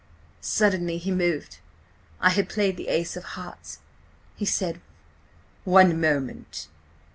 "Suddenly 0.41 0.97
he 0.97 1.11
moved. 1.11 1.59
I 2.19 2.31
had 2.31 2.49
played 2.49 2.75
the 2.75 2.87
ace 2.87 3.15
of 3.15 3.23
hearts. 3.23 3.81
He 4.35 4.45
said: 4.45 4.81
'One 5.63 6.01
moment!' 6.01 6.67